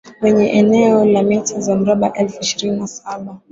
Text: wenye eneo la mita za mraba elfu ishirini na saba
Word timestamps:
wenye 0.21 0.47
eneo 0.51 1.05
la 1.05 1.23
mita 1.23 1.59
za 1.59 1.75
mraba 1.75 2.13
elfu 2.13 2.41
ishirini 2.41 2.77
na 2.79 2.87
saba 2.87 3.37